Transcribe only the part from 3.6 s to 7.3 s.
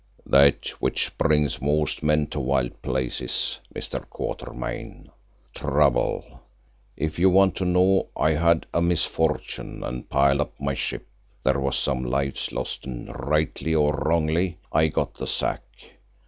Mr. Quatermain—trouble. If you